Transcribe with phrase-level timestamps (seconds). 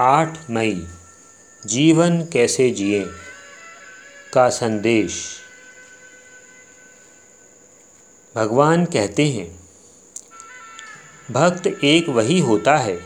[0.00, 0.86] आठ मई,
[1.66, 3.06] जीवन कैसे जिए?
[4.32, 5.36] का संदेश।
[8.36, 9.60] भगवान कहते हैं,
[11.30, 13.00] भक्त एक वही होता है,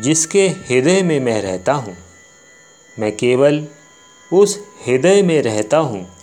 [0.00, 1.96] जिसके हृदय में मैं रहता हूँ।
[2.98, 3.66] मैं केवल
[4.32, 6.16] उस हृदय में रहता हूँ,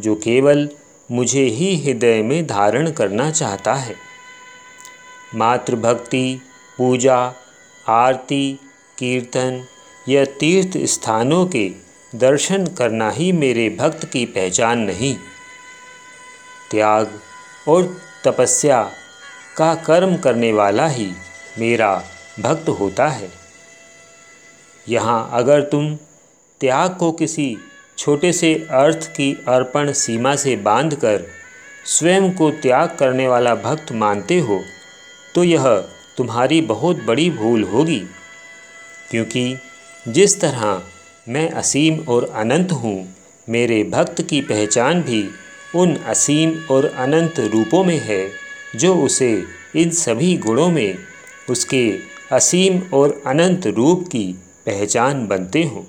[0.00, 0.68] जो केवल
[1.10, 3.94] मुझे ही हृदय में धारण करना चाहता है।
[5.34, 6.40] मातृभक्ति,
[6.78, 7.34] पूजा,
[7.88, 8.60] आरती
[9.00, 9.62] कीर्तन
[10.08, 11.68] या तीर्थ स्थानों के
[12.12, 15.14] दर्शन करना ही मेरे भक्त की पहचान नहीं।
[16.70, 17.18] त्याग
[17.68, 17.84] और
[18.24, 18.82] तपस्या
[19.56, 21.06] का कर्म करने वाला ही
[21.58, 21.94] मेरा
[22.40, 23.30] भक्त होता है।
[24.86, 25.94] यहाँ अगर तुम
[26.60, 27.56] त्याग को किसी
[27.98, 31.26] छोटे से अर्थ की अर्पण सीमा से बांधकर
[31.88, 34.60] स्वयं को त्याग करने वाला भक्त मानते हो
[35.34, 35.66] तो यह
[36.16, 38.02] तुम्हारी बहुत बड़ी भूल होगी।
[39.10, 39.56] क्योंकि
[40.08, 40.82] जिस तरह
[41.28, 43.16] मैं असीम और अनंत हूँ,
[43.48, 45.30] मेरे भक्त की पहचान भी
[45.74, 48.30] उन असीम और अनंत रूपों में है,
[48.76, 49.44] जो उसे
[49.76, 50.98] इन सभी गुणों में
[51.50, 51.98] उसके
[52.32, 54.32] असीम और अनंत रूप की
[54.66, 55.84] पहचान बनते हों।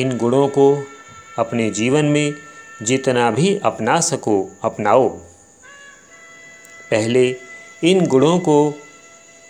[0.00, 0.84] इन गुणों को
[1.38, 2.34] अपने जीवन में
[2.82, 5.08] जितना भी अपना सको, अपनाओ।
[6.90, 7.36] पहले
[7.84, 8.74] इन गुणों को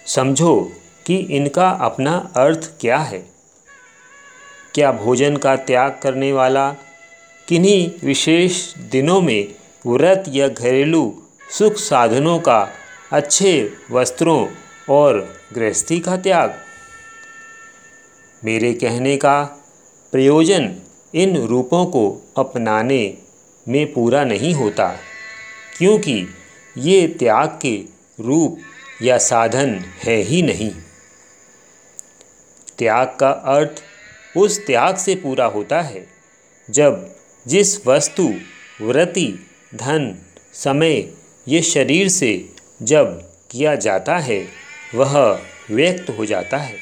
[0.07, 0.73] समझो
[1.07, 3.19] कि इनका अपना अर्थ क्या है?
[4.75, 6.71] क्या भोजन का त्याग करने वाला
[7.49, 9.55] किन्हीं विशेष दिनों में
[9.87, 11.23] व्रत या घरेलू
[11.59, 12.69] सुख साधनों का
[13.13, 14.47] अच्छे वस्त्रों
[14.89, 15.19] और
[15.55, 16.55] गृहस्थी का त्याग?
[18.45, 19.43] मेरे कहने का
[20.13, 20.75] प्रयोजन
[21.15, 22.05] इन रूपों को
[22.37, 23.19] अपनाने
[23.69, 24.89] में पूरा नहीं होता,
[25.79, 26.27] क्योंकि
[26.79, 27.77] ये त्याग के
[28.21, 28.59] रूप
[29.03, 30.71] या साधन है ही नहीं।
[32.79, 33.83] त्याग का अर्थ
[34.37, 36.07] उस त्याग से पूरा होता है,
[36.71, 37.17] जब
[37.47, 38.35] जिस वस्तु
[38.83, 40.19] व्रति धन,
[40.53, 41.09] समय,
[41.49, 42.49] ये शरीर से
[42.83, 44.49] जब किया जाता है,
[44.95, 46.79] वह व्यक्त हो जाता है।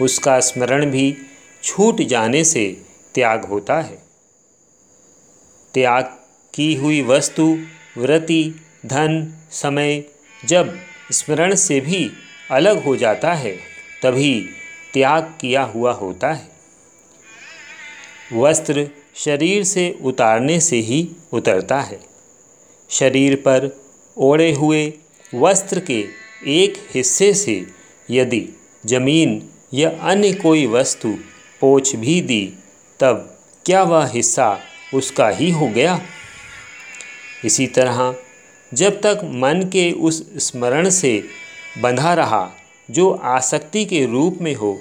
[0.00, 1.16] उसका स्मरण भी
[1.62, 2.82] छूट जाने से
[3.14, 3.98] त्याग होता है।
[5.74, 6.04] त्याग
[6.54, 7.58] की हुई वस्तु
[7.98, 8.54] व्रति
[8.86, 10.04] धन, समय
[10.44, 10.78] जब
[11.12, 12.10] स्मरण से भी
[12.50, 13.56] अलग हो जाता है,
[14.02, 14.48] तभी
[14.96, 16.48] त्याग किया हुआ होता है।
[18.32, 22.00] वस्त्र शरीर से उतारने से ही उतरता है।
[22.90, 23.84] शरीर पर
[24.16, 24.92] ओढ़े हुए
[25.34, 26.04] वस्त्र के
[26.46, 27.66] एक हिस्से से
[28.10, 28.48] यदि
[28.86, 31.08] ज़मीन या अन्य कोई वस्तु
[31.60, 32.52] पोछ भी दी,
[33.00, 34.60] तब क्या वह हिस्सा
[34.94, 36.00] उसका ही हो गया?
[37.44, 38.14] इसी तरह
[38.74, 41.24] जब तक मन के उस स्मरण से
[41.78, 42.55] बंधा रहा
[42.88, 44.78] जो आसक्ति के रूप में हो,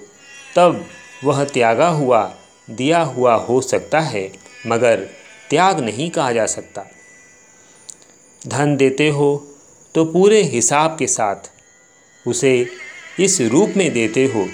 [0.56, 0.86] तब
[1.24, 2.24] वह त्यागा हुआ,
[2.68, 4.32] दिया हुआ हो सकता है,
[4.68, 5.08] मगर
[5.50, 6.86] त्याग नहीं कहा जा सकता।
[8.42, 9.36] धन देते हो
[9.96, 11.50] तो पूरे हिसाब के साथ
[12.26, 12.54] उसे
[13.20, 14.46] इस रूप में देते हो,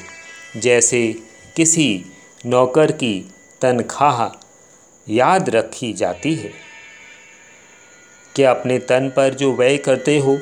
[0.57, 1.01] जैसे
[1.56, 2.06] किसी
[2.45, 3.13] नौकर की
[3.62, 4.25] तनख्वाह
[5.07, 6.51] याद रखी जाती है।
[8.35, 10.38] क्या अपने तन पर जो व्यय करते हो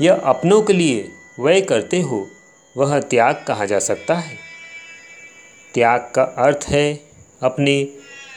[0.00, 1.10] या अपनों के लिए
[1.42, 2.30] व्यय करते हो,
[2.76, 4.38] वह त्याग कहा जा सकता है।
[5.74, 7.00] त्याग का अर्थ है,
[7.42, 7.88] अपने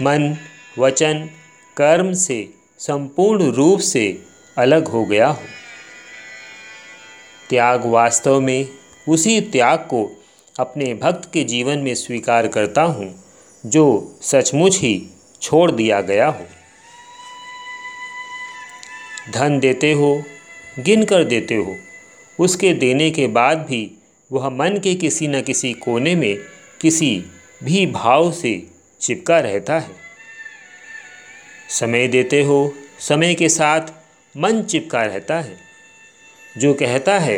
[0.02, 0.38] मन,
[0.80, 1.30] वचन,
[1.78, 4.24] कर्म से संपूर्ण रूप से
[4.58, 5.42] अलग हो गया हो।
[7.50, 8.68] त्याग वास्तव में
[9.10, 10.24] उसी त्याग को
[10.60, 13.24] अपने भक्त के जीवन में स्वीकार करता हूँ,
[13.66, 15.08] जो सचमुच ही
[15.42, 16.46] छोड़ दिया गया हो।
[19.32, 20.24] धन देते हो
[20.80, 21.76] गिन कर देते हो
[22.40, 23.92] उसके देने के बाद भी
[24.32, 26.38] वह मन के किसी न किसी कोने में
[26.82, 27.24] किसी
[27.64, 28.68] भी भाव से
[29.02, 29.92] चिपका रहता है।
[31.70, 33.82] समय देते हो, समय के साथ
[34.38, 35.58] मन चिपका रहता है,
[36.58, 37.38] जो कहता है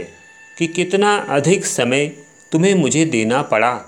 [0.58, 2.08] कि कितना अधिक समय
[2.52, 3.86] तुम्हें मुझे देना पड़ा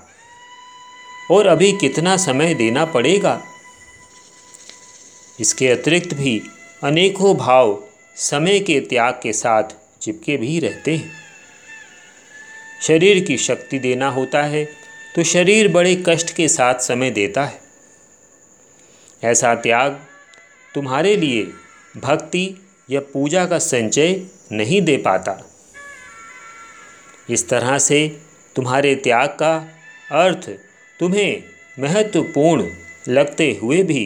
[1.30, 3.42] और अभी कितना समय देना पड़ेगा।
[5.40, 6.42] इसके अतिरिक्त भी
[6.82, 7.84] अनेकों भाव
[8.16, 9.62] समय के त्याग के साथ
[10.02, 11.10] चिपके भी रहते हैं।
[12.82, 14.64] शरीर की शक्ति देना होता है
[15.16, 17.60] तो शरीर बड़े कष्ट के साथ समय देता है।
[19.22, 20.00] ऐसा त्याग
[20.74, 21.42] तुम्हारे लिए
[21.96, 22.48] भक्ति
[22.90, 24.20] या पूजा का संचय
[24.52, 25.36] नहीं दे पाता।
[27.30, 28.06] इस तरह से
[28.56, 29.54] तुम्हारे त्याग का
[30.12, 30.48] अर्थ
[31.00, 31.42] तुम्हें
[31.78, 32.66] महत्वपूर्ण
[33.08, 34.02] लगते हुए भी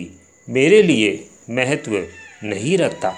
[0.48, 1.12] मेरे लिए
[1.50, 1.96] महत्व
[2.44, 3.14] नहीं रखता।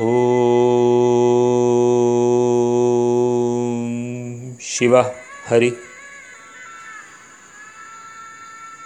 [0.00, 0.06] ॐ
[4.60, 5.10] शिवः
[5.48, 5.70] हरि